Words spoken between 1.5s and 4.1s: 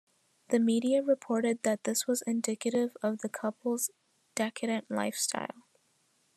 that this was indicative of the couple's